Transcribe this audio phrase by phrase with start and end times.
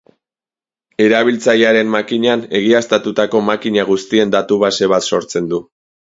[1.03, 5.61] Erabiltzailearen makinan, egiaztatutako makina guztien datu-base bat sortzen du.